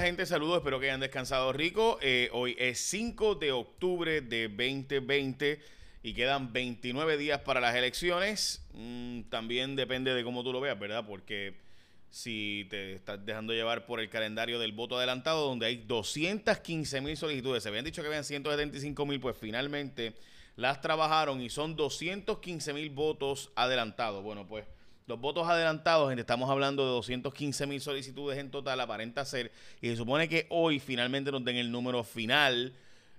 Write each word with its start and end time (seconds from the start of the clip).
Gente, 0.00 0.24
saludos, 0.24 0.56
espero 0.58 0.80
que 0.80 0.86
hayan 0.86 1.00
descansado 1.00 1.52
rico. 1.52 1.98
Eh, 2.00 2.30
hoy 2.32 2.56
es 2.58 2.80
5 2.80 3.34
de 3.34 3.52
octubre 3.52 4.22
de 4.22 4.48
2020 4.48 5.60
y 6.02 6.14
quedan 6.14 6.54
29 6.54 7.18
días 7.18 7.40
para 7.42 7.60
las 7.60 7.76
elecciones. 7.76 8.64
Mm, 8.72 9.24
también 9.24 9.76
depende 9.76 10.14
de 10.14 10.24
cómo 10.24 10.42
tú 10.42 10.54
lo 10.54 10.60
veas, 10.62 10.78
¿verdad? 10.78 11.04
Porque 11.06 11.54
si 12.08 12.66
te 12.70 12.94
estás 12.94 13.24
dejando 13.26 13.52
llevar 13.52 13.84
por 13.84 14.00
el 14.00 14.08
calendario 14.08 14.58
del 14.58 14.72
voto 14.72 14.96
adelantado, 14.96 15.46
donde 15.46 15.66
hay 15.66 15.76
215 15.76 17.02
mil 17.02 17.18
solicitudes, 17.18 17.62
se 17.62 17.68
habían 17.68 17.84
dicho 17.84 18.00
que 18.00 18.08
habían 18.08 18.24
175 18.24 19.04
mil, 19.04 19.20
pues 19.20 19.36
finalmente 19.36 20.14
las 20.56 20.80
trabajaron 20.80 21.42
y 21.42 21.50
son 21.50 21.76
215 21.76 22.72
mil 22.72 22.88
votos 22.88 23.50
adelantados. 23.54 24.24
Bueno, 24.24 24.46
pues 24.46 24.64
los 25.10 25.20
votos 25.20 25.48
adelantados, 25.48 26.08
gente, 26.08 26.20
estamos 26.20 26.48
hablando 26.48 26.84
de 26.84 26.90
215 26.92 27.66
mil 27.66 27.80
solicitudes 27.80 28.38
en 28.38 28.50
total, 28.50 28.80
aparenta 28.80 29.24
ser, 29.24 29.50
y 29.82 29.88
se 29.88 29.96
supone 29.96 30.28
que 30.28 30.46
hoy 30.50 30.78
finalmente 30.78 31.32
nos 31.32 31.44
den 31.44 31.56
el 31.56 31.72
número 31.72 32.04
final. 32.04 32.72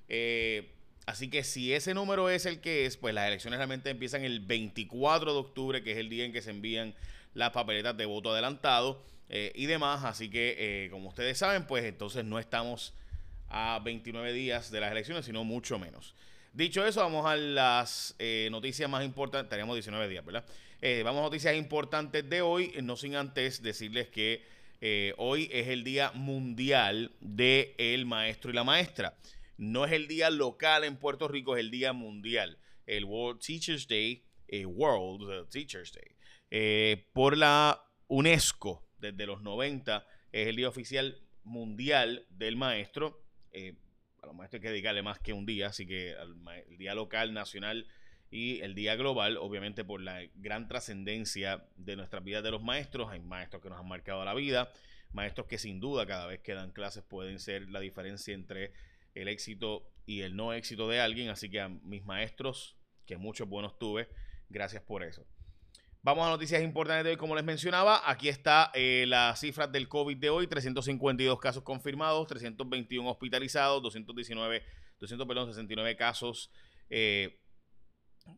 Eh, 0.08 0.72
así 1.05 1.30
que 1.30 1.44
si 1.44 1.73
ese 1.73 1.94
número 1.94 2.30
es 2.30 2.46
el 2.46 2.62
que 2.62 2.85
es, 2.85 2.96
pues 2.96 3.13
las 3.13 3.27
elecciones 3.27 3.58
realmente 3.58 3.90
empiezan 3.90 4.23
el 4.23 4.40
24 4.40 5.34
de 5.34 5.40
octubre, 5.40 5.84
que 5.84 5.91
es 5.91 5.98
el 5.98 6.09
día 6.09 6.23
en 6.23 6.32
que 6.32 6.41
se 6.41 6.52
envían 6.52 6.96
las 7.34 7.52
papeletas 7.52 7.98
de 7.98 8.05
voto 8.05 8.32
adelantado 8.32 9.04
eh, 9.27 9.52
y 9.54 9.66
demás. 9.66 10.05
Así 10.05 10.30
que, 10.30 10.55
eh, 10.85 10.90
como 10.91 11.10
ustedes 11.10 11.38
saben, 11.38 11.68
pues 11.68 11.84
entonces 11.84 12.23
no 12.23 12.40
estamos 12.40 12.94
a 13.49 13.82
29 13.84 14.32
días 14.32 14.71
de 14.71 14.80
las 14.80 14.94
elecciones, 14.94 15.26
sino 15.26 15.44
mucho 15.44 15.77
menos. 15.77 16.16
Dicho 16.54 16.85
eso, 16.85 17.02
vamos 17.02 17.26
a 17.26 17.35
las 17.35 18.16
noticias 18.49 18.90
más 18.90 19.04
importantes. 19.04 19.49
Teníamos 19.49 19.76
19 19.76 20.08
días, 20.08 20.23
¿verdad? 20.26 20.46
Eh, 20.84 21.03
vamos 21.03 21.20
a 21.20 21.26
noticias 21.26 21.55
importantes 21.55 22.27
de 22.27 22.41
hoy, 22.41 22.73
no 22.81 22.98
sin 22.98 23.16
antes 23.16 23.62
decirles 23.62 24.09
que 24.09 24.44
eh, 24.81 25.13
hoy 25.17 25.48
es 25.52 25.67
el 25.67 25.84
Día 25.84 26.12
Mundial 26.16 27.12
del 27.20 27.76
el 27.77 28.07
Maestro 28.07 28.49
y 28.49 28.55
la 28.55 28.63
Maestra. 28.63 29.16
No 29.57 29.85
es 29.85 29.91
el 29.91 30.07
día 30.07 30.31
local 30.31 30.84
en 30.84 30.98
Puerto 30.98 31.27
Rico, 31.27 31.55
es 31.55 31.59
el 31.59 31.70
Día 31.70 31.93
Mundial. 31.93 32.57
El 32.87 33.05
World 33.05 33.41
Teachers 33.41 33.87
Day, 33.87 34.26
eh, 34.48 34.65
World 34.65 35.49
Teachers 35.49 35.93
Day, 35.93 36.98
por 37.13 37.37
la 37.37 37.79
UNESCO 38.07 38.84
desde 38.98 39.27
los 39.27 39.43
90, 39.43 40.07
es 40.32 40.48
el 40.48 40.55
Día 40.55 40.68
Oficial 40.68 41.21
Mundial 41.43 42.26
del 42.32 42.55
Maestro. 42.55 43.24
a 43.54 44.26
los 44.26 44.35
maestros 44.35 44.57
hay 44.57 44.63
que 44.63 44.71
dedicarle 44.71 45.04
más 45.04 45.20
que 45.20 45.32
un 45.32 45.46
día, 45.46 45.68
así 45.68 45.85
que 45.85 46.15
el 46.68 46.77
Día 46.79 46.96
Local, 46.96 47.35
Nacional, 47.35 47.85
y 48.32 48.62
el 48.62 48.74
Día 48.76 48.96
Global, 48.96 49.35
obviamente 49.37 49.84
por 49.84 50.01
la 50.01 50.21
gran 50.35 50.70
trascendencia 50.70 51.65
de 51.76 51.98
nuestras 51.98 52.24
vidas 52.24 52.41
de 52.41 52.51
los 52.51 52.63
maestros. 52.63 53.12
Hay 53.12 53.20
maestros 53.20 53.62
que 53.62 53.70
nos 53.70 53.77
han 53.77 53.87
marcado 53.90 54.24
la 54.24 54.34
vida, 54.34 54.71
maestros 55.12 55.48
que 55.48 55.57
sin 55.57 55.82
duda 55.82 56.07
cada 56.07 56.26
vez 56.27 56.40
que 56.40 56.54
dan 56.54 56.71
clases 56.71 57.04
pueden 57.04 57.40
ser 57.40 57.70
la 57.70 57.82
diferencia 57.82 58.34
entre 58.34 58.71
el 59.13 59.27
éxito 59.27 59.85
y 60.05 60.21
el 60.21 60.37
no 60.37 60.54
éxito 60.54 60.87
de 60.87 61.02
alguien. 61.02 61.27
Así 61.29 61.49
que 61.49 61.59
a 61.59 61.68
mis 61.68 62.05
maestros, 62.05 62.77
que 63.05 63.18
muchos 63.18 63.49
buenos 63.49 63.77
tuve, 63.77 64.07
gracias 64.50 64.81
por 64.81 65.03
eso. 65.03 65.28
Vamos 66.02 66.25
a 66.25 66.29
noticias 66.29 66.63
importantes 66.63 67.03
de 67.03 67.12
hoy, 67.12 67.18
como 67.18 67.35
les 67.35 67.44
mencionaba. 67.44 68.09
Aquí 68.09 68.29
está 68.29 68.72
eh, 68.74 69.03
las 69.07 69.41
cifras 69.41 69.69
del 69.74 69.90
COVID 69.90 70.18
de 70.18 70.29
hoy: 70.29 70.47
352 70.47 71.38
casos 71.38 71.63
confirmados, 71.63 72.28
321 72.28 73.07
hospitalizados, 73.12 73.84
219, 73.84 74.63
200, 75.00 75.28
perdón, 75.28 75.50
69 75.50 75.96
casos 75.97 76.50
eh, 76.90 77.38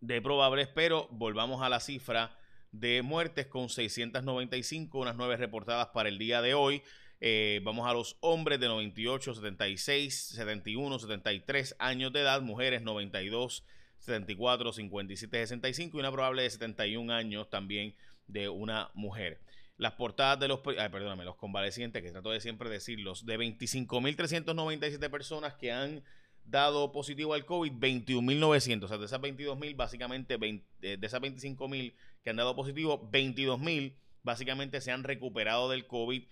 de 0.02 0.22
probables, 0.22 0.68
pero 0.68 1.08
volvamos 1.12 1.62
a 1.62 1.70
la 1.70 1.80
cifra 1.80 2.38
de 2.72 3.02
muertes 3.04 3.48
con 3.48 3.70
695, 3.70 5.00
unas 5.00 5.16
nueve 5.16 5.38
reportadas 5.38 5.88
para 5.88 6.10
el 6.10 6.18
día 6.18 6.42
de 6.42 6.54
hoy. 6.54 6.82
Eh, 7.22 7.62
vamos 7.64 7.88
a 7.88 7.94
los 7.94 8.18
hombres 8.20 8.60
de 8.60 8.68
98, 8.68 9.36
76, 9.36 10.14
71, 10.14 11.00
73 11.00 11.76
años 11.80 12.12
de 12.12 12.22
edad, 12.22 12.42
mujeres 12.42 12.82
92, 12.82 13.64
74, 14.00 14.74
57, 14.74 15.38
65 15.38 15.98
y 15.98 16.00
una 16.00 16.12
probable 16.12 16.44
de 16.44 16.50
71 16.50 17.14
años 17.14 17.50
también 17.50 17.96
de 18.28 18.50
una 18.50 18.90
mujer. 18.94 19.40
Las 19.78 19.94
portadas 19.94 20.40
de 20.40 20.48
los, 20.48 20.60
ay, 20.78 20.90
perdóname, 20.90 21.24
los 21.24 21.36
convalecientes, 21.36 22.04
que 22.04 22.12
trato 22.12 22.32
de 22.32 22.42
siempre 22.42 22.70
decirlos, 22.70 23.26
de 23.26 23.40
25.397 23.40 25.10
personas 25.10 25.54
que 25.56 25.72
han 25.72 26.04
dado 26.46 26.92
positivo 26.92 27.34
al 27.34 27.46
COVID 27.46 27.74
21.900. 27.74 28.84
O 28.84 28.88
sea, 28.88 28.98
de 28.98 29.06
esas 29.06 29.22
22.000, 29.22 29.76
básicamente, 29.76 30.38
de 30.38 31.00
esas 31.02 31.22
25.000 31.22 31.94
que 32.24 32.30
han 32.30 32.36
dado 32.36 32.56
positivo, 32.56 33.10
22.000 33.12 33.96
básicamente 34.24 34.82
se 34.82 34.92
han 34.92 35.04
recuperado 35.04 35.70
del 35.70 35.86
COVID. 35.86 36.24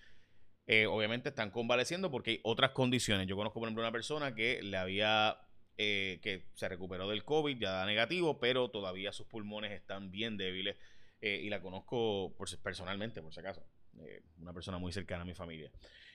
Eh, 0.67 0.85
obviamente 0.85 1.29
están 1.29 1.51
convaleciendo 1.51 2.09
porque 2.09 2.31
hay 2.31 2.39
otras 2.43 2.71
condiciones. 2.71 3.27
Yo 3.27 3.35
conozco, 3.35 3.59
por 3.59 3.67
ejemplo, 3.67 3.83
una 3.83 3.91
persona 3.91 4.33
que 4.33 4.61
le 4.63 4.77
había, 4.77 5.37
eh, 5.77 6.19
que 6.23 6.47
se 6.53 6.69
recuperó 6.69 7.09
del 7.09 7.25
COVID, 7.25 7.57
ya 7.57 7.71
da 7.71 7.85
negativo, 7.85 8.39
pero 8.39 8.69
todavía 8.69 9.11
sus 9.11 9.27
pulmones 9.27 9.71
están 9.71 10.11
bien 10.11 10.37
débiles. 10.37 10.77
Eh, 11.19 11.41
y 11.43 11.49
la 11.49 11.61
conozco 11.61 12.35
personalmente, 12.63 13.21
por 13.21 13.33
si 13.33 13.41
acaso. 13.41 13.63
Una 14.41 14.53
persona 14.53 14.77
muy 14.77 14.91
cercana 14.91 15.21
a 15.21 15.25
mi 15.25 15.33
familia. 15.33 15.71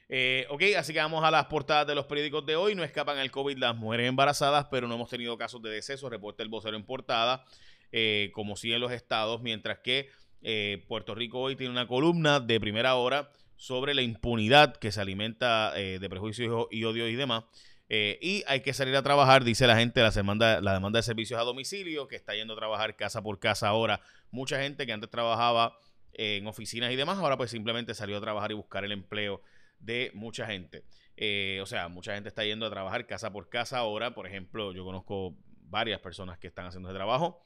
Eh, 0.09 0.47
ok, 0.51 0.63
así 0.79 0.93
que 0.93 1.01
vamos 1.01 1.25
a 1.25 1.31
las 1.31 1.47
portadas 1.47 1.87
de 1.87 1.95
los 1.95 2.07
periódicos 2.07 2.47
de 2.47 2.57
hoy. 2.57 2.75
No 2.75 2.85
escapan 2.85 3.19
al 3.19 3.31
COVID 3.31 3.59
las 3.59 3.77
mujeres 3.77 4.09
embarazadas, 4.09 4.67
pero 4.71 4.87
no 4.87 4.95
hemos 4.95 5.11
tenido 5.11 5.37
casos 5.37 5.63
de 5.63 5.71
deceso, 5.71 6.09
reporta 6.09 6.43
el 6.43 6.49
vocero 6.49 6.77
en 6.77 6.85
portada, 6.85 7.45
eh, 7.93 8.31
como 8.33 8.57
sí 8.57 8.73
en 8.73 8.81
los 8.81 8.93
estados, 8.93 9.43
mientras 9.43 9.79
que 9.79 10.09
eh, 10.43 10.85
Puerto 10.89 11.15
Rico 11.15 11.41
hoy 11.41 11.57
tiene 11.57 11.73
una 11.73 11.89
columna 11.89 12.41
de 12.41 12.61
primera 12.61 12.95
hora 12.95 13.31
sobre 13.57 13.95
la 13.95 14.03
impunidad 14.03 14.77
que 14.77 14.93
se 14.93 15.01
alimenta 15.01 15.73
de 15.73 16.09
prejuicios 16.11 16.67
y 16.71 16.85
odio 16.85 17.09
y 17.09 17.17
demás. 17.17 17.45
y 17.89 18.45
hay 18.47 18.61
que 18.61 18.75
salir 18.75 18.95
a 18.97 19.03
trabajar, 19.03 19.45
dice 19.45 19.67
la 19.67 19.77
gente, 19.77 20.03
la 20.03 20.11
demanda, 20.11 20.61
la 20.61 20.75
demanda 20.75 20.99
de 20.99 21.03
servicios 21.03 21.41
a 21.41 21.43
domicilio, 21.43 22.07
que 22.07 22.17
está 22.17 22.35
yendo 22.35 22.53
a 22.53 22.57
trabajar 22.57 22.97
casa 22.97 23.23
por 23.23 23.39
casa 23.39 23.69
ahora. 23.69 24.03
Mucha 24.31 24.61
gente 24.61 24.85
que 24.85 24.93
antes 24.93 25.09
trabajaba 25.09 25.79
en 26.13 26.47
oficinas 26.47 26.93
y 26.93 26.97
demás, 26.97 27.19
ahora 27.19 27.37
pues 27.37 27.51
simplemente 27.51 27.95
salió 27.95 28.17
a 28.17 28.21
trabajar 28.21 28.51
y 28.51 28.55
buscar 28.55 28.85
el 28.85 28.93
empleo 28.93 29.43
de 29.79 30.11
mucha 30.15 30.47
gente. 30.47 30.85
Eh, 31.17 31.61
o 31.63 31.67
sea, 31.67 31.89
mucha 31.89 32.15
gente 32.15 32.29
está 32.29 32.45
yendo 32.45 32.67
a 32.67 32.71
trabajar 32.71 33.07
casa 33.07 33.33
por 33.33 33.49
casa 33.49 33.79
ahora. 33.79 34.15
Por 34.15 34.27
ejemplo, 34.27 34.73
yo 34.73 34.85
conozco 34.85 35.35
varias 35.69 36.01
personas 36.01 36.39
que 36.39 36.47
están 36.47 36.67
haciendo 36.67 36.89
ese 36.89 36.97
trabajo. 36.97 37.43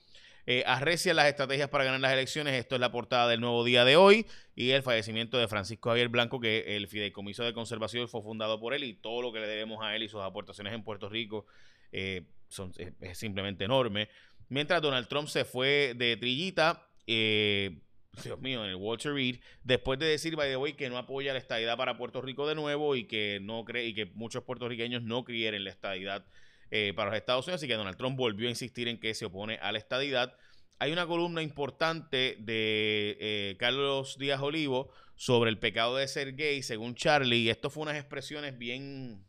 Eh, 0.47 0.65
las 0.67 1.27
estrategias 1.27 1.69
para 1.69 1.85
ganar 1.85 2.01
las 2.01 2.13
elecciones. 2.13 2.55
Esto 2.55 2.75
es 2.75 2.81
la 2.81 2.91
portada 2.91 3.29
del 3.29 3.41
nuevo 3.41 3.65
día 3.65 3.85
de 3.85 3.97
hoy. 3.97 4.27
Y 4.55 4.71
el 4.71 4.83
fallecimiento 4.83 5.39
de 5.39 5.49
Francisco 5.49 5.91
Javier 5.91 6.09
Blanco, 6.09 6.41
que 6.41 6.77
el 6.77 6.89
Fideicomiso 6.89 7.45
de 7.45 7.53
Conservación 7.53 8.09
fue 8.09 8.23
fundado 8.23 8.61
por 8.61 8.75
él 8.75 8.85
y 8.85 8.95
todo 8.95 9.23
lo 9.23 9.33
que 9.33 9.41
le 9.41 9.47
debemos 9.47 9.83
a 9.83 9.95
él 9.95 10.03
y 10.03 10.09
sus 10.09 10.21
aportaciones 10.21 10.73
en 10.73 10.83
Puerto 10.83 11.09
Rico 11.09 11.47
eh, 11.93 12.23
son, 12.49 12.73
es, 13.01 13.19
simplemente 13.19 13.65
enorme. 13.65 14.09
Mientras 14.49 14.83
Donald 14.83 15.07
Trump 15.09 15.29
se 15.29 15.45
fue 15.45 15.95
de 15.97 16.17
trillita, 16.17 16.89
eh, 17.07 17.79
Dios 18.23 18.41
mío, 18.41 18.65
en 18.65 18.71
el 18.71 18.77
Walter 18.77 19.13
Reed, 19.13 19.41
después 19.63 19.99
de 19.99 20.07
decir, 20.07 20.37
by 20.37 20.49
the 20.49 20.57
way, 20.57 20.75
que 20.75 20.89
no 20.91 20.99
apoya 20.99 21.33
la 21.33 21.39
estadidad 21.39 21.77
para 21.77 21.97
Puerto 21.97 22.21
Rico 22.21 22.47
de 22.47 22.55
nuevo 22.55 22.97
y 22.97 23.05
que 23.05 23.39
no 23.43 23.65
cree 23.65 23.87
y 23.87 23.95
que 23.95 24.07
muchos 24.07 24.45
puertorriqueños 24.45 25.03
no 25.03 25.25
quieren 25.25 25.65
la 25.65 25.71
estadidad 25.71 26.27
eh, 26.71 26.93
para 26.95 27.11
los 27.11 27.19
Estados 27.19 27.47
Unidos, 27.47 27.61
así 27.61 27.67
que 27.67 27.75
Donald 27.75 27.97
Trump 27.97 28.17
volvió 28.17 28.47
a 28.47 28.51
insistir 28.51 28.87
en 28.87 29.01
que 29.01 29.15
se 29.15 29.25
opone 29.25 29.59
a 29.61 29.73
la 29.73 29.79
estadidad. 29.79 30.37
Hay 30.79 30.93
una 30.93 31.07
columna 31.07 31.43
importante 31.43 32.37
de 32.39 33.17
eh, 33.21 33.57
Carlos 33.59 34.17
Díaz 34.19 34.41
Olivo 34.41 34.93
sobre 35.17 35.51
el 35.51 35.59
pecado 35.59 35.97
de 35.97 36.09
ser 36.09 36.35
gay, 36.35 36.63
según 36.63 36.95
Charlie, 36.95 37.39
y 37.39 37.51
esto 37.51 37.71
fue 37.71 37.83
unas 37.83 37.97
expresiones 37.97 38.57
bien, 38.57 39.27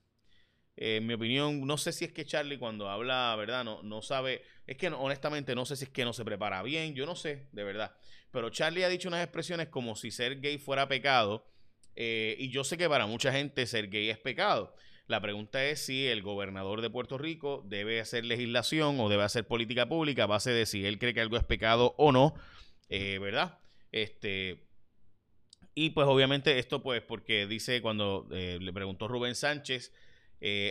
eh, 0.78 0.97
en 0.97 1.08
mi 1.08 1.16
opinión, 1.16 1.66
no 1.66 1.78
sé 1.78 1.91
si 1.91 2.06
es 2.06 2.13
que 2.13 2.25
Charlie 2.25 2.58
cuando 2.58 2.90
habla, 2.90 3.35
¿verdad? 3.38 3.66
No, 3.66 3.81
no 3.84 4.02
sabe, 4.02 4.44
es 4.68 4.78
que 4.78 4.88
honestamente 4.88 5.53
no 5.56 5.66
sé 5.66 5.75
si 5.75 5.85
es 5.85 5.90
que 5.90 6.06
no 6.06 6.13
se 6.13 6.23
prepara 6.23 6.63
bien, 6.63 6.94
yo 6.94 7.06
no 7.06 7.16
sé, 7.16 7.50
de 7.52 7.63
verdad. 7.63 7.94
Pero 8.31 8.50
Charlie 8.50 8.84
ha 8.84 8.90
dicho 8.90 9.09
unas 9.09 9.24
expresiones 9.24 9.68
como 9.68 9.96
si 9.96 10.12
ser 10.12 10.40
gay 10.40 10.58
fuera 10.58 10.88
pecado. 10.88 11.46
Eh, 11.96 12.36
y 12.40 12.50
yo 12.50 12.64
sé 12.64 12.78
que 12.78 12.88
para 12.88 13.06
mucha 13.06 13.31
gente 13.31 13.66
ser 13.66 13.90
gay 13.90 14.09
es 14.09 14.18
pecado. 14.18 14.74
La 15.08 15.19
pregunta 15.19 15.66
es 15.66 15.85
si 15.85 16.08
el 16.08 16.22
gobernador 16.22 16.82
de 16.82 16.90
Puerto 16.90 17.17
Rico 17.17 17.66
debe 17.67 18.00
hacer 18.00 18.23
legislación 18.23 19.00
o 19.00 19.09
debe 19.09 19.23
hacer 19.23 19.46
política 19.46 19.90
pública 19.90 20.23
a 20.23 20.28
base 20.28 20.52
de 20.52 20.66
si 20.66 20.85
él 20.85 21.00
cree 21.00 21.14
que 21.14 21.20
algo 21.20 21.35
es 21.35 21.44
pecado 21.44 21.96
o 21.97 22.14
no, 22.14 22.34
eh, 22.88 23.20
¿verdad? 23.20 23.59
Este, 23.91 24.70
y 25.76 25.90
pues 25.90 26.08
obviamente 26.08 26.59
esto 26.59 26.82
pues 26.82 27.02
porque 27.02 27.46
dice 27.46 27.82
cuando 27.82 28.29
eh, 28.32 28.58
le 28.61 28.72
preguntó 28.72 29.09
Rubén 29.09 29.35
Sánchez 29.35 29.91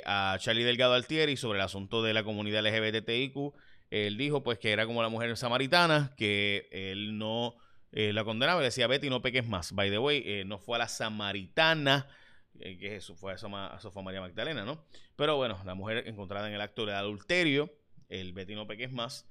a 0.05 0.37
Charlie 0.41 0.65
Delgado 0.65 0.95
Altieri 0.95 1.37
sobre 1.37 1.59
el 1.59 1.65
asunto 1.65 2.03
de 2.03 2.13
la 2.13 2.25
comunidad 2.25 2.67
LGBTIQ, 2.67 3.53
él 3.91 4.17
dijo 4.17 4.43
pues 4.43 4.59
que 4.59 4.73
era 4.73 4.87
como 4.87 5.03
la 5.03 5.09
mujer 5.09 5.37
samaritana, 5.37 6.15
que 6.17 6.69
él 6.71 7.19
no 7.19 7.57
eh, 7.93 8.13
la 8.13 8.25
condenaba, 8.25 8.63
decía 8.63 8.87
Betty 8.87 9.11
no 9.11 9.21
peques 9.21 9.47
más. 9.47 9.73
By 9.73 9.91
the 9.91 9.99
way, 9.99 10.23
eh, 10.25 10.45
no 10.45 10.59
fue 10.59 10.77
a 10.77 10.79
la 10.79 10.89
samaritana, 10.89 12.09
eh, 12.61 12.79
que 12.79 12.97
eso 12.97 13.17
fue, 13.17 13.37
fue 13.37 14.03
María 14.03 14.21
Magdalena, 14.21 14.65
¿no? 14.65 14.85
Pero 15.17 15.37
bueno, 15.37 15.61
la 15.65 15.75
mujer 15.75 16.07
encontrada 16.07 16.49
en 16.49 16.55
el 16.55 16.61
acto 16.61 16.87
de 16.87 16.95
adulterio, 16.95 17.73
el 18.09 18.33
Betty 18.33 18.55
no 18.55 18.67
peques 18.67 18.93
más. 18.93 19.27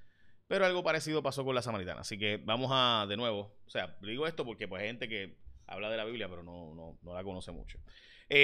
Pero 0.48 0.66
algo 0.66 0.84
parecido 0.84 1.22
pasó 1.22 1.46
con 1.46 1.54
la 1.54 1.62
samaritana. 1.62 2.02
Así 2.02 2.18
que 2.18 2.38
vamos 2.38 2.72
a, 2.74 3.06
de 3.08 3.16
nuevo, 3.16 3.56
o 3.66 3.70
sea, 3.70 3.98
digo 4.02 4.28
esto 4.28 4.46
porque 4.46 4.68
pues 4.68 4.82
hay 4.82 4.88
gente 4.88 5.08
que 5.08 5.38
habla 5.68 5.90
de 5.92 5.98
la 5.98 6.06
Biblia, 6.06 6.28
pero 6.28 6.44
no, 6.44 6.74
no, 6.74 6.98
no 7.04 7.14
la 7.14 7.24
conoce 7.24 7.52
mucho. 7.52 7.78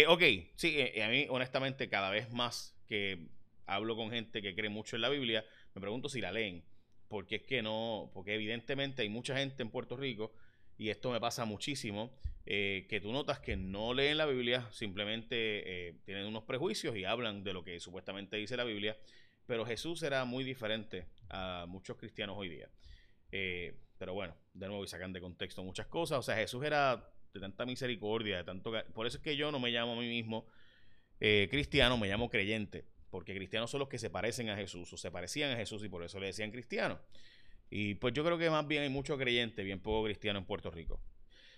Ok, 0.07 0.21
sí, 0.55 0.79
a 0.99 1.07
mí 1.09 1.27
honestamente 1.29 1.89
cada 1.89 2.09
vez 2.09 2.31
más 2.31 2.75
que 2.87 3.27
hablo 3.65 3.95
con 3.95 4.11
gente 4.11 4.41
que 4.41 4.55
cree 4.55 4.69
mucho 4.69 4.95
en 4.95 5.01
la 5.01 5.09
Biblia, 5.09 5.45
me 5.73 5.81
pregunto 5.81 6.09
si 6.09 6.21
la 6.21 6.31
leen, 6.31 6.63
porque 7.07 7.37
es 7.37 7.43
que 7.43 7.61
no, 7.61 8.11
porque 8.13 8.35
evidentemente 8.35 9.01
hay 9.01 9.09
mucha 9.09 9.37
gente 9.37 9.63
en 9.63 9.69
Puerto 9.69 9.97
Rico, 9.97 10.33
y 10.77 10.89
esto 10.89 11.11
me 11.11 11.19
pasa 11.19 11.45
muchísimo, 11.45 12.17
eh, 12.45 12.85
que 12.89 12.99
tú 12.99 13.11
notas 13.11 13.39
que 13.39 13.55
no 13.55 13.93
leen 13.93 14.17
la 14.17 14.25
Biblia, 14.25 14.67
simplemente 14.71 15.97
tienen 16.05 16.25
unos 16.25 16.43
prejuicios 16.43 16.95
y 16.95 17.05
hablan 17.05 17.43
de 17.43 17.53
lo 17.53 17.63
que 17.63 17.79
supuestamente 17.79 18.37
dice 18.37 18.57
la 18.57 18.63
Biblia, 18.63 18.97
pero 19.45 19.65
Jesús 19.65 20.03
era 20.03 20.25
muy 20.25 20.43
diferente 20.43 21.07
a 21.29 21.65
muchos 21.67 21.97
cristianos 21.97 22.35
hoy 22.37 22.49
día. 22.49 22.69
pero 23.97 24.13
bueno, 24.13 24.35
de 24.53 24.67
nuevo, 24.67 24.83
y 24.83 24.87
sacan 24.87 25.13
de 25.13 25.21
contexto 25.21 25.63
muchas 25.63 25.87
cosas. 25.87 26.19
O 26.19 26.23
sea, 26.23 26.35
Jesús 26.35 26.63
era 26.63 27.11
de 27.33 27.39
tanta 27.39 27.65
misericordia, 27.65 28.37
de 28.37 28.43
tanto... 28.43 28.71
Por 28.93 29.05
eso 29.05 29.17
es 29.17 29.23
que 29.23 29.35
yo 29.35 29.51
no 29.51 29.59
me 29.59 29.69
llamo 29.69 29.93
a 29.93 29.95
mí 29.97 30.07
mismo 30.07 30.47
eh, 31.19 31.47
cristiano, 31.51 31.97
me 31.97 32.07
llamo 32.07 32.29
creyente, 32.29 32.85
porque 33.15 33.33
cristianos 33.33 33.71
son 33.71 33.79
los 33.79 33.87
que 33.87 33.97
se 33.97 34.09
parecen 34.09 34.49
a 34.49 34.57
Jesús 34.57 34.91
o 34.91 34.97
se 34.97 35.09
parecían 35.09 35.49
a 35.53 35.55
Jesús 35.55 35.81
y 35.85 35.87
por 35.87 36.03
eso 36.03 36.19
le 36.19 36.25
decían 36.25 36.51
cristiano. 36.51 36.99
Y 37.69 37.95
pues 37.95 38.13
yo 38.13 38.25
creo 38.25 38.37
que 38.37 38.49
más 38.49 38.67
bien 38.67 38.83
hay 38.83 38.89
mucho 38.89 39.17
creyente, 39.17 39.63
bien 39.63 39.79
poco 39.79 40.03
cristiano 40.03 40.37
en 40.37 40.43
Puerto 40.43 40.69
Rico. 40.69 40.99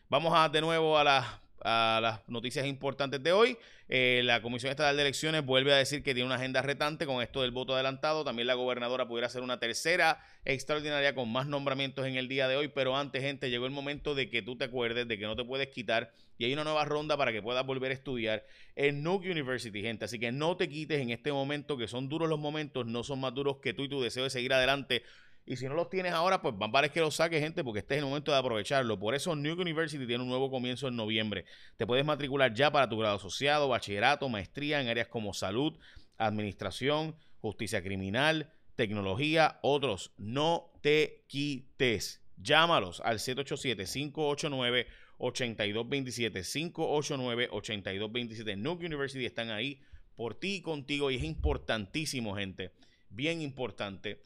Vamos 0.08 0.34
a 0.36 0.50
de 0.50 0.62
nuevo 0.62 1.00
a 1.00 1.04
las 1.04 1.26
a 1.64 2.00
las 2.02 2.28
noticias 2.28 2.66
importantes 2.66 3.22
de 3.22 3.32
hoy. 3.32 3.58
Eh, 3.90 4.22
la 4.26 4.42
Comisión 4.42 4.70
Estatal 4.70 4.96
de 4.96 5.04
Elecciones 5.04 5.46
vuelve 5.46 5.74
a 5.74 5.78
decir 5.78 6.04
que 6.04 6.14
tiene 6.14 6.26
una 6.26 6.36
agenda 6.36 6.62
retante 6.62 7.06
con 7.06 7.22
esto 7.22 7.42
del 7.42 7.52
voto 7.52 7.74
adelantado. 7.74 8.24
También 8.24 8.48
la 8.48 8.54
gobernadora 8.56 9.08
pudiera 9.08 9.28
hacer 9.28 9.42
una 9.42 9.60
tercera 9.60 10.20
extraordinaria 10.46 11.16
con 11.16 11.32
más 11.32 11.48
nombramientos 11.48 12.06
en 12.06 12.16
el 12.16 12.28
día 12.28 12.48
de 12.48 12.58
hoy. 12.58 12.68
Pero 12.68 12.98
antes, 12.98 13.22
gente, 13.22 13.50
llegó 13.50 13.66
el 13.66 13.72
momento 13.72 14.14
de 14.16 14.30
que 14.30 14.42
tú 14.42 14.58
te 14.58 14.66
acuerdes 14.66 15.08
de 15.08 15.18
que 15.18 15.26
no 15.26 15.36
te 15.36 15.44
puedes 15.44 15.70
quitar 15.70 16.12
y 16.38 16.46
hay 16.46 16.54
una 16.54 16.64
nueva 16.64 16.86
ronda 16.86 17.18
para 17.18 17.32
que 17.32 17.42
puedas 17.42 17.66
volver 17.66 17.92
a 17.92 17.96
estudiar 17.96 18.46
en 18.76 19.02
Nuke 19.02 19.32
University, 19.32 19.82
gente. 19.82 20.06
Así 20.06 20.20
que 20.20 20.32
no 20.32 20.56
te 20.56 20.70
quites 20.70 21.02
en 21.02 21.10
este 21.10 21.32
momento, 21.32 21.78
que 21.78 21.88
son 21.88 22.10
duros 22.10 22.30
los 22.30 22.40
momentos, 22.40 22.86
no 22.86 23.04
son 23.04 23.20
más 23.20 23.34
duros 23.34 23.58
que 23.58 23.74
tú 23.74 23.84
y 23.84 23.90
tu 23.90 24.02
deseo 24.02 24.24
de 24.24 24.30
seguir 24.30 24.54
adelante 24.54 25.04
y 25.48 25.56
si 25.56 25.66
no 25.66 25.76
los 25.76 25.90
tienes 25.90 26.12
ahora, 26.12 26.42
pues 26.42 26.58
van 26.58 26.74
vale 26.74 26.90
que 26.90 27.00
los 27.00 27.16
saques, 27.16 27.42
gente, 27.42 27.64
porque 27.64 27.80
este 27.80 27.96
es 27.96 28.00
el 28.00 28.06
momento 28.06 28.34
de 28.34 28.38
aprovecharlo. 28.38 29.00
Por 29.00 29.16
eso 29.16 29.34
New 29.34 29.60
University 29.60 30.06
tiene 30.06 30.22
un 30.22 30.30
nuevo 30.30 30.52
comienzo 30.52 30.90
en 30.90 30.98
noviembre. 30.98 31.46
Te 31.78 31.88
puedes 31.88 32.04
matricular 32.04 32.54
ya 32.54 32.70
para 32.70 32.90
tu 32.90 32.98
grado 32.98 33.16
asociado, 33.16 33.70
bachillerato, 33.70 34.28
maestría 34.28 34.82
en 34.82 34.90
áreas 34.90 35.08
como 35.08 35.34
salud, 35.34 35.80
administración, 36.18 37.16
justicia 37.40 37.82
criminal, 37.82 38.52
tecnología, 38.76 39.58
otros. 39.62 40.12
No 40.18 40.70
te 40.82 41.24
quites. 41.28 42.22
Llámalos 42.36 43.00
al 43.00 43.20
787-589. 43.20 44.86
8227 45.20 46.44
589 46.44 47.48
8227 47.52 48.56
Nuke 48.56 48.86
University 48.86 49.26
están 49.26 49.50
ahí 49.50 49.82
por 50.16 50.36
ti 50.36 50.58
y 50.58 50.62
contigo 50.62 51.10
y 51.10 51.16
es 51.16 51.24
importantísimo 51.24 52.36
gente 52.36 52.72
bien 53.10 53.42
importante 53.42 54.22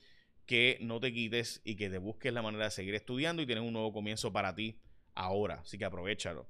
que 0.51 0.77
no 0.81 0.99
te 0.99 1.13
quites 1.13 1.61
y 1.63 1.77
que 1.77 1.89
te 1.89 1.97
busques 1.97 2.33
la 2.33 2.41
manera 2.41 2.65
de 2.65 2.71
seguir 2.71 2.93
estudiando 2.93 3.41
y 3.41 3.45
tienes 3.45 3.63
un 3.63 3.71
nuevo 3.71 3.93
comienzo 3.93 4.33
para 4.33 4.53
ti 4.53 4.81
ahora. 5.15 5.61
Así 5.61 5.77
que 5.77 5.85
aprovechalo. 5.85 6.45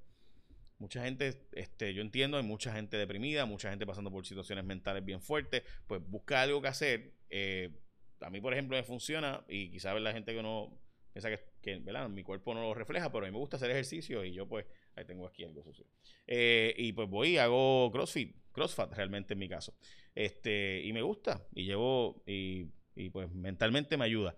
Mucha 0.79 1.03
gente, 1.03 1.47
este, 1.51 1.93
yo 1.93 2.01
entiendo, 2.01 2.37
hay 2.37 2.43
mucha 2.43 2.73
gente 2.73 2.97
deprimida, 2.97 3.45
mucha 3.45 3.69
gente 3.69 3.85
pasando 3.85 4.09
por 4.09 4.25
situaciones 4.25 4.65
mentales 4.65 5.05
bien 5.05 5.21
fuertes. 5.21 5.61
Pues 5.85 6.01
busca 6.03 6.41
algo 6.41 6.63
que 6.63 6.67
hacer. 6.67 7.13
Eh, 7.29 7.77
a 8.21 8.31
mí, 8.31 8.41
por 8.41 8.53
ejemplo, 8.53 8.75
me 8.75 8.81
funciona 8.81 9.45
y 9.47 9.69
quizás 9.69 10.01
la 10.01 10.13
gente 10.13 10.33
que 10.33 10.41
no 10.41 10.81
piensa 11.13 11.29
que, 11.61 11.77
¿verdad? 11.77 12.09
mi 12.09 12.23
cuerpo 12.23 12.55
no 12.55 12.61
lo 12.61 12.73
refleja, 12.73 13.11
pero 13.11 13.25
a 13.25 13.27
mí 13.27 13.31
me 13.31 13.37
gusta 13.37 13.57
hacer 13.57 13.69
ejercicio 13.69 14.25
y 14.25 14.33
yo 14.33 14.47
pues 14.47 14.65
ahí 14.95 15.05
tengo 15.05 15.27
aquí 15.27 15.43
algo 15.43 15.63
sucio. 15.63 15.85
Eh, 16.25 16.73
y 16.75 16.91
pues 16.93 17.07
voy 17.07 17.33
y 17.33 17.37
hago 17.37 17.91
CrossFit, 17.91 18.35
CrossFit 18.51 18.93
realmente 18.93 19.33
en 19.33 19.39
mi 19.39 19.47
caso. 19.47 19.75
Este, 20.15 20.81
y 20.83 20.91
me 20.91 21.03
gusta 21.03 21.45
y 21.53 21.65
llevo 21.65 22.23
y 22.95 23.09
pues 23.09 23.31
mentalmente 23.31 23.97
me 23.97 24.05
ayuda. 24.05 24.35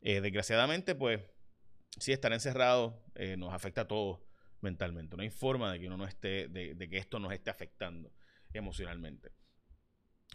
Eh, 0.00 0.20
desgraciadamente, 0.20 0.94
pues 0.94 1.20
si 1.98 2.12
estar 2.12 2.32
encerrado 2.32 3.02
eh, 3.14 3.36
nos 3.36 3.52
afecta 3.52 3.82
a 3.82 3.88
todos 3.88 4.20
mentalmente. 4.60 5.16
No 5.16 5.22
hay 5.22 5.30
forma 5.30 5.72
de 5.72 5.80
que 5.80 5.86
uno 5.86 5.96
no 5.96 6.06
esté, 6.06 6.48
de, 6.48 6.88
que 6.88 6.98
esto 6.98 7.18
nos 7.18 7.32
esté 7.32 7.50
afectando 7.50 8.12
emocionalmente. 8.52 9.30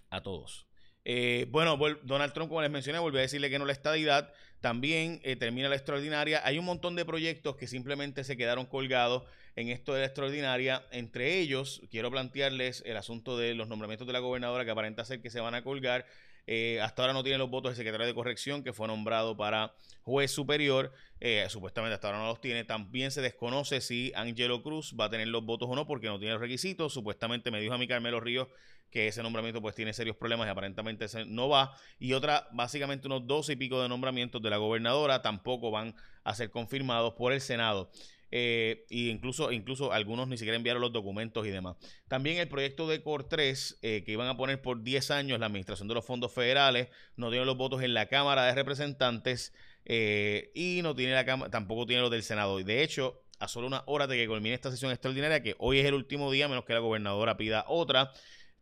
A 0.09 0.21
todos. 0.21 0.67
Eh, 1.05 1.47
bueno, 1.49 1.77
Donald 2.03 2.33
Trump, 2.33 2.49
como 2.49 2.61
les 2.61 2.71
mencioné, 2.71 2.99
volvió 2.99 3.19
a 3.19 3.23
decirle 3.23 3.49
que 3.49 3.59
no 3.59 3.65
la 3.65 3.73
estadidad. 3.73 4.33
También 4.61 5.21
termina 5.39 5.67
la 5.67 5.75
extraordinaria. 5.75 6.41
Hay 6.45 6.57
un 6.57 6.65
montón 6.65 6.95
de 6.95 7.03
proyectos 7.03 7.57
que 7.57 7.67
simplemente 7.67 8.23
se 8.23 8.37
quedaron 8.37 8.65
colgados 8.65 9.23
en 9.55 9.69
esto 9.69 9.93
de 9.93 10.01
la 10.01 10.05
extraordinaria. 10.05 10.85
Entre 10.91 11.39
ellos, 11.39 11.81
quiero 11.91 12.09
plantearles 12.11 12.81
el 12.85 12.95
asunto 12.95 13.37
de 13.37 13.55
los 13.55 13.67
nombramientos 13.67 14.07
de 14.07 14.13
la 14.13 14.19
gobernadora 14.19 14.63
que 14.63 14.71
aparenta 14.71 15.03
ser 15.03 15.21
que 15.21 15.29
se 15.29 15.41
van 15.41 15.55
a 15.55 15.63
colgar. 15.63 16.05
Eh, 16.45 16.79
hasta 16.81 17.01
ahora 17.01 17.13
no 17.13 17.23
tiene 17.23 17.37
los 17.37 17.49
votos 17.49 17.71
del 17.71 17.77
secretario 17.77 18.05
de 18.05 18.13
corrección 18.13 18.63
que 18.63 18.73
fue 18.73 18.87
nombrado 18.87 19.37
para 19.37 19.73
juez 20.01 20.31
superior. 20.31 20.91
Eh, 21.19 21.45
supuestamente 21.49 21.95
hasta 21.95 22.07
ahora 22.07 22.19
no 22.19 22.27
los 22.27 22.41
tiene. 22.41 22.63
También 22.63 23.11
se 23.11 23.21
desconoce 23.21 23.81
si 23.81 24.11
Angelo 24.15 24.61
Cruz 24.61 24.95
va 24.99 25.05
a 25.05 25.09
tener 25.09 25.27
los 25.27 25.45
votos 25.45 25.69
o 25.69 25.75
no 25.75 25.87
porque 25.87 26.07
no 26.07 26.19
tiene 26.19 26.33
los 26.33 26.41
requisitos. 26.41 26.93
Supuestamente 26.93 27.51
me 27.51 27.61
dijo 27.61 27.73
a 27.73 27.77
mí 27.77 27.87
Carmelo 27.87 28.19
Ríos 28.19 28.47
que 28.93 29.07
ese 29.07 29.23
nombramiento 29.23 29.59
pues 29.59 29.73
tiene 29.73 29.91
serios 29.91 30.15
problemas 30.15 30.45
y 30.47 30.51
aparentemente 30.51 31.07
no 31.25 31.49
va. 31.49 31.75
Y 31.99 32.13
otra, 32.13 32.47
básicamente 32.51 33.07
unos 33.07 33.25
12 33.25 33.53
y 33.53 33.55
pico 33.55 33.81
de 33.81 33.89
nombramientos 33.89 34.39
de 34.39 34.51
la 34.51 34.57
gobernadora 34.57 35.23
tampoco 35.23 35.71
van 35.71 35.95
a 36.23 36.35
ser 36.35 36.51
confirmados 36.51 37.13
por 37.15 37.33
el 37.33 37.41
Senado. 37.41 37.89
E 38.35 38.87
incluso, 38.89 39.51
incluso 39.51 39.93
algunos 39.93 40.27
ni 40.27 40.39
siquiera 40.39 40.57
enviaron 40.57 40.81
los 40.81 40.91
documentos 40.91 41.45
y 41.45 41.51
demás. 41.51 41.75
También 42.07 42.39
el 42.39 42.47
proyecto 42.47 42.87
de 42.87 43.03
COR 43.03 43.25
3, 43.25 43.77
eh, 43.83 44.01
que 44.03 44.11
iban 44.11 44.27
a 44.27 44.35
poner 44.35 44.59
por 44.59 44.81
10 44.81 45.11
años 45.11 45.39
la 45.39 45.45
administración 45.45 45.87
de 45.87 45.93
los 45.93 46.03
fondos 46.03 46.31
federales, 46.31 46.87
no 47.15 47.29
tiene 47.29 47.45
los 47.45 47.57
votos 47.57 47.83
en 47.83 47.93
la 47.93 48.07
Cámara 48.07 48.45
de 48.45 48.55
Representantes 48.55 49.53
eh, 49.85 50.51
y 50.55 50.79
no 50.81 50.95
tiene 50.95 51.13
la 51.13 51.25
tampoco 51.51 51.85
tiene 51.85 52.01
los 52.01 52.09
del 52.09 52.23
Senado. 52.23 52.59
Y 52.59 52.63
de 52.63 52.81
hecho, 52.81 53.21
a 53.37 53.47
solo 53.47 53.67
una 53.67 53.83
hora 53.85 54.07
de 54.07 54.17
que 54.17 54.27
culmine 54.27 54.55
esta 54.55 54.71
sesión 54.71 54.91
extraordinaria, 54.91 55.43
que 55.43 55.55
hoy 55.59 55.77
es 55.77 55.85
el 55.85 55.93
último 55.93 56.31
día, 56.31 56.47
menos 56.47 56.65
que 56.65 56.73
la 56.73 56.79
gobernadora 56.79 57.37
pida 57.37 57.65
otra, 57.67 58.11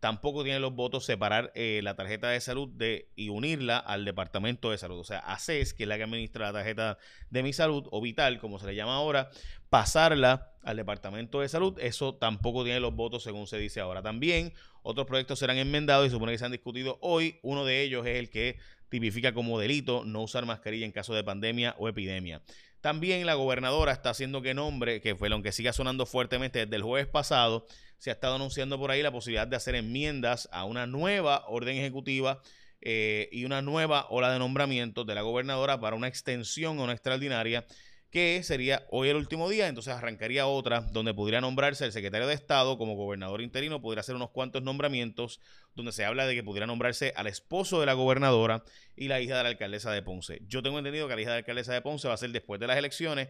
tampoco 0.01 0.43
tiene 0.43 0.59
los 0.59 0.73
votos 0.73 1.05
separar 1.05 1.51
eh, 1.53 1.79
la 1.83 1.95
tarjeta 1.95 2.27
de 2.29 2.41
salud 2.41 2.67
de, 2.67 3.07
y 3.15 3.29
unirla 3.29 3.77
al 3.77 4.03
departamento 4.03 4.71
de 4.71 4.79
salud. 4.79 4.99
O 4.99 5.03
sea, 5.03 5.19
ACES, 5.19 5.75
que 5.75 5.83
es 5.83 5.87
la 5.87 5.95
que 5.97 6.03
administra 6.03 6.47
la 6.47 6.53
tarjeta 6.53 6.97
de 7.29 7.43
mi 7.43 7.53
salud, 7.53 7.87
o 7.91 8.01
Vital, 8.01 8.39
como 8.39 8.57
se 8.57 8.65
le 8.65 8.75
llama 8.75 8.95
ahora, 8.95 9.29
pasarla 9.69 10.53
al 10.63 10.77
departamento 10.77 11.39
de 11.39 11.49
salud, 11.49 11.77
eso 11.79 12.15
tampoco 12.15 12.63
tiene 12.63 12.79
los 12.79 12.95
votos 12.95 13.21
según 13.21 13.45
se 13.45 13.59
dice 13.59 13.79
ahora. 13.79 14.01
También 14.01 14.53
otros 14.81 15.05
proyectos 15.05 15.37
serán 15.37 15.57
enmendados 15.57 16.07
y 16.07 16.09
supone 16.09 16.31
que 16.31 16.39
se 16.39 16.45
han 16.45 16.51
discutido 16.51 16.97
hoy. 17.01 17.39
Uno 17.43 17.63
de 17.63 17.83
ellos 17.83 18.05
es 18.07 18.17
el 18.17 18.31
que 18.31 18.57
tipifica 18.89 19.35
como 19.35 19.59
delito 19.59 20.03
no 20.03 20.23
usar 20.23 20.47
mascarilla 20.47 20.85
en 20.85 20.91
caso 20.91 21.13
de 21.13 21.23
pandemia 21.23 21.75
o 21.77 21.87
epidemia. 21.87 22.41
También 22.81 23.25
la 23.27 23.35
gobernadora 23.35 23.91
está 23.91 24.09
haciendo 24.09 24.41
que 24.41 24.55
nombre, 24.55 25.01
que 25.01 25.15
fue 25.15 25.29
lo 25.29 25.41
que 25.43 25.51
siga 25.51 25.71
sonando 25.71 26.07
fuertemente 26.07 26.59
desde 26.59 26.75
el 26.75 26.83
jueves 26.83 27.07
pasado, 27.07 27.67
se 27.99 28.09
ha 28.09 28.13
estado 28.13 28.35
anunciando 28.35 28.79
por 28.79 28.89
ahí 28.89 29.03
la 29.03 29.11
posibilidad 29.11 29.47
de 29.47 29.55
hacer 29.55 29.75
enmiendas 29.75 30.49
a 30.51 30.65
una 30.65 30.87
nueva 30.87 31.45
orden 31.47 31.77
ejecutiva 31.77 32.41
eh, 32.81 33.29
y 33.31 33.45
una 33.45 33.61
nueva 33.61 34.07
ola 34.09 34.31
de 34.33 34.39
nombramientos 34.39 35.05
de 35.05 35.13
la 35.13 35.21
gobernadora 35.21 35.79
para 35.79 35.95
una 35.95 36.07
extensión 36.07 36.79
o 36.79 36.83
una 36.83 36.93
extraordinaria 36.93 37.63
que 38.11 38.43
sería 38.43 38.85
hoy 38.89 39.07
el 39.07 39.15
último 39.15 39.49
día, 39.49 39.69
entonces 39.69 39.93
arrancaría 39.93 40.45
otra 40.45 40.81
donde 40.81 41.13
pudiera 41.13 41.39
nombrarse 41.39 41.85
el 41.85 41.93
secretario 41.93 42.27
de 42.27 42.33
Estado 42.33 42.77
como 42.77 42.95
gobernador 42.95 43.41
interino, 43.41 43.81
podría 43.81 44.01
hacer 44.01 44.15
unos 44.15 44.31
cuantos 44.31 44.61
nombramientos 44.61 45.39
donde 45.75 45.93
se 45.93 46.03
habla 46.03 46.25
de 46.25 46.35
que 46.35 46.43
pudiera 46.43 46.67
nombrarse 46.67 47.13
al 47.15 47.27
esposo 47.27 47.79
de 47.79 47.85
la 47.85 47.93
gobernadora 47.93 48.63
y 48.97 49.07
la 49.07 49.21
hija 49.21 49.37
de 49.37 49.43
la 49.43 49.49
alcaldesa 49.49 49.91
de 49.93 50.01
Ponce. 50.01 50.41
Yo 50.45 50.61
tengo 50.61 50.77
entendido 50.77 51.07
que 51.07 51.15
la 51.15 51.21
hija 51.21 51.29
de 51.29 51.35
la 51.35 51.39
alcaldesa 51.39 51.73
de 51.73 51.81
Ponce 51.81 52.09
va 52.09 52.15
a 52.15 52.17
ser 52.17 52.31
después 52.31 52.59
de 52.59 52.67
las 52.67 52.77
elecciones, 52.77 53.29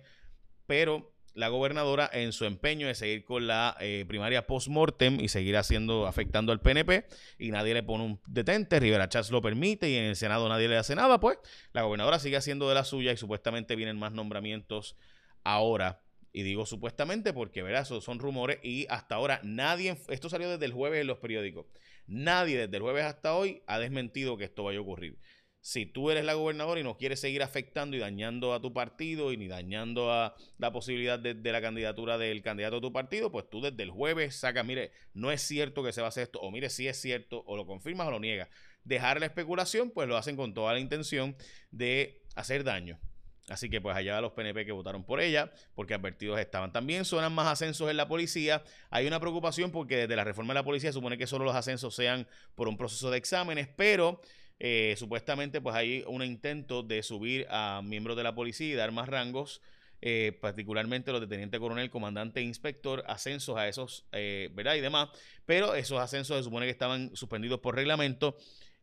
pero 0.66 1.14
la 1.34 1.48
gobernadora 1.48 2.10
en 2.12 2.34
su 2.34 2.46
empeño 2.46 2.88
de 2.88 2.96
seguir 2.96 3.24
con 3.24 3.48
la 3.48 3.78
eh, 3.80 4.06
primaria 4.08 4.48
post-mortem 4.48 5.20
y 5.20 5.30
seguir 5.30 5.58
haciendo, 5.58 6.08
afectando 6.08 6.52
al 6.52 6.62
PNP 6.62 7.06
y 7.40 7.52
nadie 7.52 7.74
le 7.74 7.84
pone 7.84 8.04
un 8.04 8.20
detente, 8.28 8.80
Rivera 8.80 9.08
Chats 9.08 9.32
lo 9.32 9.42
permite 9.42 9.90
y 9.90 9.96
en 9.96 10.06
el 10.06 10.16
Senado 10.16 10.50
nadie 10.50 10.68
le 10.68 10.78
hace 10.78 10.96
nada, 10.96 11.20
pues 11.20 11.38
la 11.74 11.84
gobernadora 11.84 12.20
sigue 12.20 12.38
haciendo 12.38 12.68
de 12.68 12.76
la 12.76 12.84
suya 12.84 13.12
y 13.12 13.18
supuestamente 13.18 13.76
vienen 13.76 13.98
más 13.98 14.12
nombramientos 14.12 14.98
ahora. 15.44 16.02
Y 16.34 16.44
digo 16.44 16.66
supuestamente 16.66 17.34
porque, 17.34 17.62
verás, 17.62 17.90
son 17.90 18.20
rumores 18.20 18.60
y 18.64 18.86
hasta 18.90 19.16
ahora 19.16 19.42
nadie, 19.44 19.98
esto 20.08 20.30
salió 20.30 20.50
desde 20.50 20.66
el 20.66 20.72
jueves 20.72 21.02
en 21.02 21.08
los 21.08 21.18
periódicos, 21.18 21.66
nadie 22.08 22.58
desde 22.58 22.78
el 22.78 22.84
jueves 22.84 23.04
hasta 23.04 23.36
hoy 23.36 23.64
ha 23.68 23.80
desmentido 23.80 24.38
que 24.38 24.46
esto 24.46 24.64
vaya 24.64 24.80
a 24.80 24.82
ocurrir 24.82 25.18
si 25.62 25.86
tú 25.86 26.10
eres 26.10 26.26
la 26.26 26.34
gobernadora 26.34 26.80
y 26.80 26.84
no 26.84 26.98
quieres 26.98 27.20
seguir 27.20 27.44
afectando 27.44 27.96
y 27.96 28.00
dañando 28.00 28.54
a 28.54 28.62
tu 28.62 28.74
partido 28.74 29.32
y 29.32 29.38
ni 29.38 29.48
dañando 29.48 30.12
a 30.12 30.36
la 30.58 30.72
posibilidad 30.72 31.20
de, 31.20 31.36
la 31.52 31.62
candidatura 31.62 32.18
del 32.18 32.42
candidato 32.42 32.78
de 32.78 32.82
tu 32.82 32.92
partido, 32.92 33.32
pues 33.32 33.48
tú 33.50 33.62
desde 33.62 33.84
el 33.84 33.92
jueves 33.92 34.36
sacas, 34.36 34.66
mire, 34.66 34.92
no 35.14 35.32
es 35.32 35.42
cierto 35.42 35.84
que 35.84 35.94
se 35.94 36.02
va 36.02 36.08
a 36.08 36.10
hacer 36.10 36.24
esto, 36.24 36.40
o 36.40 36.50
mire, 36.50 36.70
si 36.72 36.88
es 36.88 37.00
cierto, 37.00 37.44
o 37.46 37.56
lo 37.56 37.68
confirmas 37.68 38.08
o 38.08 38.12
lo 38.12 38.20
niegas. 38.20 38.50
Dejar 38.84 39.20
la 39.20 39.28
especulación, 39.28 39.92
pues 39.92 40.08
lo 40.08 40.18
hacen 40.18 40.36
con 40.36 40.56
toda 40.56 40.74
la 40.74 40.80
intención 40.80 41.36
de 41.70 42.24
hacer 42.36 42.64
daño. 42.64 43.00
Así 43.48 43.70
que 43.70 43.82
pues 43.82 43.96
allá 43.96 44.22
los 44.22 44.32
PNP 44.32 44.66
que 44.66 44.72
votaron 44.72 45.04
por 45.04 45.20
ella, 45.20 45.52
porque 45.76 45.94
advertidos 45.94 46.40
estaban. 46.40 46.72
También 46.72 47.06
suenan 47.06 47.34
más 47.34 47.48
ascensos 47.48 47.90
en 47.90 47.98
la 47.98 48.08
policía. 48.08 48.64
Hay 48.90 49.06
una 49.06 49.20
preocupación 49.20 49.72
porque 49.72 49.98
desde 49.98 50.16
la 50.16 50.24
reforma 50.24 50.54
de 50.54 50.60
la 50.60 50.64
policía 50.64 50.94
supone 50.94 51.18
que 51.18 51.28
solo 51.28 51.46
los 51.46 51.56
ascensos 51.56 51.94
sean 51.94 52.28
por 52.56 52.68
un 52.68 52.78
proceso 52.78 53.12
de 53.12 53.18
exámenes, 53.18 53.68
pero 53.76 54.22
eh, 54.64 54.94
supuestamente 54.96 55.60
pues 55.60 55.76
hay 55.76 56.04
un 56.06 56.22
intento 56.22 56.84
de 56.84 57.02
subir 57.02 57.48
a 57.50 57.82
miembros 57.84 58.16
de 58.16 58.22
la 58.22 58.36
policía 58.36 58.68
y 58.68 58.76
dar 58.76 58.92
más 58.92 59.10
rangos. 59.10 59.60
Eh, 60.04 60.38
particularmente 60.42 61.12
los 61.12 61.22
de 61.22 61.28
teniente 61.28 61.60
coronel, 61.60 61.92
comandante 61.92 62.40
e 62.40 62.44
inspector, 62.44 63.04
ascensos 63.08 63.56
a 63.56 63.68
esos, 63.68 64.08
eh, 64.12 64.50
¿verdad? 64.54 64.74
Y 64.74 64.82
demás, 64.82 65.10
pero 65.46 65.76
esos 65.76 66.00
ascensos 66.00 66.38
se 66.38 66.44
supone 66.44 66.66
que 66.66 66.72
estaban 66.72 67.16
suspendidos 67.16 67.60
por 67.60 67.76
reglamento 67.76 68.36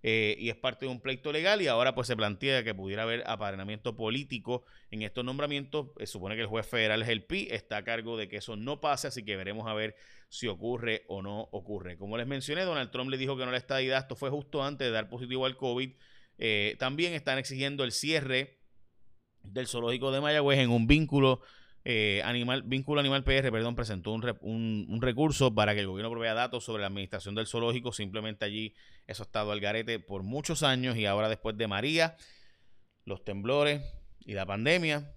eh, 0.02 0.36
y 0.38 0.48
es 0.48 0.56
parte 0.56 0.86
de 0.86 0.92
un 0.92 1.00
pleito 1.00 1.32
legal 1.32 1.60
y 1.60 1.66
ahora 1.66 1.94
pues 1.94 2.06
se 2.06 2.16
plantea 2.16 2.62
que 2.62 2.74
pudiera 2.74 3.02
haber 3.02 3.24
apadrinamiento 3.26 3.96
político 3.96 4.64
en 4.90 5.02
estos 5.02 5.24
nombramientos. 5.24 5.88
Eh, 5.98 6.06
supone 6.06 6.36
que 6.36 6.42
el 6.42 6.46
juez 6.46 6.66
federal 6.66 7.02
es 7.02 7.08
el 7.08 7.24
PI, 7.24 7.48
está 7.50 7.78
a 7.78 7.84
cargo 7.84 8.16
de 8.16 8.28
que 8.28 8.36
eso 8.36 8.56
no 8.56 8.80
pase, 8.80 9.08
así 9.08 9.24
que 9.24 9.36
veremos 9.36 9.66
a 9.66 9.74
ver 9.74 9.96
si 10.28 10.46
ocurre 10.46 11.04
o 11.08 11.22
no 11.22 11.48
ocurre. 11.52 11.96
Como 11.96 12.16
les 12.16 12.26
mencioné, 12.26 12.62
Donald 12.62 12.90
Trump 12.90 13.10
le 13.10 13.16
dijo 13.16 13.36
que 13.36 13.44
no 13.44 13.54
está 13.54 13.76
ahí, 13.76 13.90
esto 13.90 14.14
fue 14.14 14.30
justo 14.30 14.62
antes 14.62 14.86
de 14.86 14.92
dar 14.92 15.08
positivo 15.08 15.46
al 15.46 15.56
COVID. 15.56 15.90
Eh, 16.38 16.76
también 16.78 17.14
están 17.14 17.38
exigiendo 17.38 17.82
el 17.82 17.90
cierre 17.90 18.58
del 19.42 19.66
zoológico 19.66 20.12
de 20.12 20.20
Mayagüez 20.20 20.58
en 20.60 20.70
un 20.70 20.86
vínculo 20.86 21.40
eh, 21.90 22.20
animal, 22.22 22.64
Vínculo 22.64 23.00
Animal 23.00 23.24
PR, 23.24 23.50
perdón, 23.50 23.74
presentó 23.74 24.12
un, 24.12 25.00
recurso 25.00 25.54
para 25.54 25.72
que 25.72 25.80
el 25.80 25.86
gobierno 25.86 26.10
provea 26.10 26.34
datos 26.34 26.62
sobre 26.62 26.82
la 26.82 26.88
administración 26.88 27.34
del 27.34 27.46
zoológico. 27.46 27.94
Simplemente 27.94 28.44
allí 28.44 28.74
eso 29.06 29.22
ha 29.22 29.24
estado 29.24 29.52
al 29.52 29.60
garete 29.60 29.98
por 29.98 30.22
muchos 30.22 30.62
años 30.62 30.98
y 30.98 31.06
ahora 31.06 31.30
después 31.30 31.56
de 31.56 31.66
María, 31.66 32.18
los 33.06 33.24
temblores 33.24 33.80
y 34.20 34.34
la 34.34 34.44
pandemia, 34.44 35.14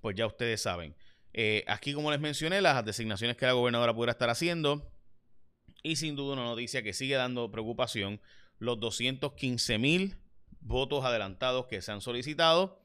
pues 0.00 0.14
ya 0.14 0.24
ustedes 0.26 0.62
saben. 0.62 0.94
Eh, 1.32 1.64
aquí, 1.66 1.92
como 1.94 2.12
les 2.12 2.20
mencioné, 2.20 2.60
las 2.60 2.84
designaciones 2.84 3.36
que 3.36 3.46
la 3.46 3.52
gobernadora 3.54 3.92
pudiera 3.92 4.12
estar 4.12 4.30
haciendo 4.30 4.88
y 5.82 5.96
sin 5.96 6.14
duda 6.14 6.34
una 6.34 6.44
noticia 6.44 6.84
que 6.84 6.92
sigue 6.92 7.16
dando 7.16 7.50
preocupación, 7.50 8.20
los 8.60 8.78
215 8.78 9.78
mil 9.78 10.14
votos 10.60 11.04
adelantados 11.04 11.66
que 11.66 11.82
se 11.82 11.90
han 11.90 12.00
solicitado 12.00 12.80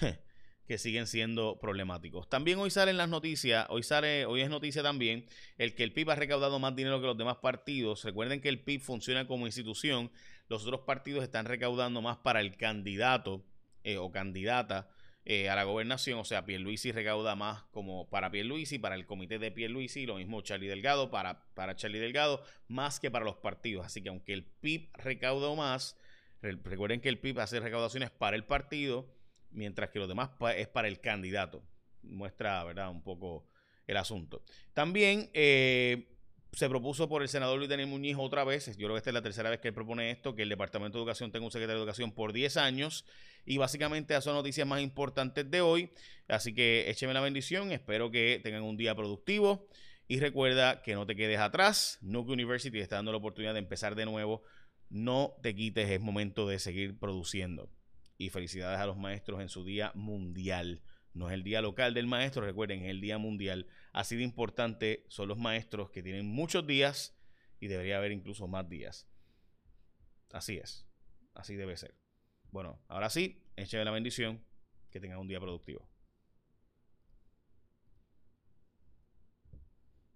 que 0.72 0.78
siguen 0.78 1.06
siendo 1.06 1.58
problemáticos. 1.60 2.30
También 2.30 2.58
hoy 2.58 2.70
salen 2.70 2.96
las 2.96 3.10
noticias, 3.10 3.66
hoy 3.68 3.82
sale, 3.82 4.24
hoy 4.24 4.40
es 4.40 4.48
noticia 4.48 4.82
también 4.82 5.26
el 5.58 5.74
que 5.74 5.84
el 5.84 5.92
PIB 5.92 6.12
ha 6.12 6.14
recaudado 6.14 6.58
más 6.58 6.74
dinero 6.74 6.98
que 6.98 7.08
los 7.08 7.18
demás 7.18 7.36
partidos. 7.42 8.04
Recuerden 8.04 8.40
que 8.40 8.48
el 8.48 8.58
PIB 8.58 8.80
funciona 8.80 9.26
como 9.26 9.44
institución, 9.44 10.10
los 10.48 10.62
otros 10.62 10.80
partidos 10.86 11.24
están 11.24 11.44
recaudando 11.44 12.00
más 12.00 12.16
para 12.16 12.40
el 12.40 12.56
candidato 12.56 13.44
eh, 13.84 13.98
o 13.98 14.10
candidata 14.10 14.88
eh, 15.26 15.50
a 15.50 15.56
la 15.56 15.64
gobernación, 15.64 16.18
o 16.18 16.24
sea, 16.24 16.46
Pierluisi 16.46 16.90
recauda 16.90 17.36
más 17.36 17.64
como 17.64 18.08
para 18.08 18.30
Pierluisi, 18.30 18.78
para 18.78 18.94
el 18.94 19.04
comité 19.04 19.38
de 19.38 19.50
Pierluisi, 19.50 20.06
lo 20.06 20.14
mismo 20.14 20.40
Charlie 20.40 20.68
Delgado, 20.68 21.10
para, 21.10 21.44
para 21.52 21.76
Charlie 21.76 21.98
Delgado, 21.98 22.42
más 22.68 22.98
que 22.98 23.10
para 23.10 23.26
los 23.26 23.36
partidos. 23.36 23.84
Así 23.84 24.02
que 24.02 24.08
aunque 24.08 24.32
el 24.32 24.44
PIB 24.46 24.88
recauda 24.94 25.54
más, 25.54 25.98
recuerden 26.40 27.02
que 27.02 27.10
el 27.10 27.18
PIB 27.18 27.40
hace 27.40 27.60
recaudaciones 27.60 28.10
para 28.10 28.36
el 28.36 28.44
partido, 28.44 29.06
mientras 29.52 29.90
que 29.90 29.98
lo 29.98 30.06
demás 30.06 30.30
es 30.56 30.68
para 30.68 30.88
el 30.88 31.00
candidato. 31.00 31.62
Muestra, 32.02 32.62
¿verdad?, 32.64 32.90
un 32.90 33.02
poco 33.02 33.46
el 33.86 33.96
asunto. 33.96 34.44
También 34.74 35.30
eh, 35.34 36.12
se 36.52 36.68
propuso 36.68 37.08
por 37.08 37.22
el 37.22 37.28
senador 37.28 37.58
Luis 37.58 37.70
Daniel 37.70 37.88
Muñiz 37.88 38.16
otra 38.18 38.44
vez, 38.44 38.66
yo 38.66 38.86
creo 38.86 38.92
que 38.92 38.98
esta 38.98 39.10
es 39.10 39.14
la 39.14 39.22
tercera 39.22 39.48
vez 39.48 39.60
que 39.60 39.68
él 39.68 39.74
propone 39.74 40.10
esto, 40.10 40.34
que 40.34 40.42
el 40.42 40.50
Departamento 40.50 40.98
de 40.98 41.02
Educación 41.02 41.32
tenga 41.32 41.46
un 41.46 41.50
secretario 41.50 41.78
de 41.78 41.82
Educación 41.82 42.12
por 42.12 42.32
10 42.32 42.56
años. 42.58 43.04
Y 43.44 43.56
básicamente 43.56 44.14
esas 44.14 44.24
son 44.24 44.34
noticias 44.34 44.66
más 44.66 44.80
importantes 44.82 45.50
de 45.50 45.60
hoy. 45.60 45.90
Así 46.28 46.54
que 46.54 46.90
écheme 46.90 47.14
la 47.14 47.20
bendición, 47.20 47.72
espero 47.72 48.10
que 48.10 48.40
tengan 48.42 48.62
un 48.62 48.76
día 48.76 48.94
productivo. 48.94 49.66
Y 50.06 50.20
recuerda 50.20 50.82
que 50.82 50.94
no 50.94 51.06
te 51.06 51.16
quedes 51.16 51.38
atrás. 51.38 51.98
Nuke 52.02 52.32
University 52.32 52.78
está 52.80 52.96
dando 52.96 53.12
la 53.12 53.18
oportunidad 53.18 53.54
de 53.54 53.60
empezar 53.60 53.94
de 53.94 54.04
nuevo. 54.04 54.42
No 54.90 55.34
te 55.42 55.54
quites, 55.54 55.88
es 55.88 56.00
momento 56.00 56.46
de 56.46 56.58
seguir 56.58 56.98
produciendo 56.98 57.70
y 58.22 58.30
felicidades 58.30 58.78
a 58.78 58.86
los 58.86 58.96
maestros 58.96 59.40
en 59.40 59.48
su 59.48 59.64
día 59.64 59.90
mundial. 59.96 60.80
No 61.12 61.28
es 61.28 61.34
el 61.34 61.42
día 61.42 61.60
local 61.60 61.92
del 61.92 62.06
maestro, 62.06 62.44
recuerden, 62.44 62.84
es 62.84 62.90
el 62.90 63.00
día 63.00 63.18
mundial. 63.18 63.66
Así 63.92 64.14
de 64.14 64.22
importante 64.22 65.04
son 65.08 65.28
los 65.28 65.38
maestros 65.38 65.90
que 65.90 66.04
tienen 66.04 66.26
muchos 66.26 66.64
días 66.64 67.18
y 67.58 67.66
debería 67.66 67.98
haber 67.98 68.12
incluso 68.12 68.46
más 68.46 68.68
días. 68.68 69.08
Así 70.30 70.56
es, 70.56 70.86
así 71.34 71.56
debe 71.56 71.76
ser. 71.76 71.96
Bueno, 72.52 72.80
ahora 72.86 73.10
sí, 73.10 73.44
écheme 73.56 73.84
la 73.84 73.90
bendición, 73.90 74.44
que 74.90 75.00
tengan 75.00 75.18
un 75.18 75.26
día 75.26 75.40
productivo. 75.40 75.91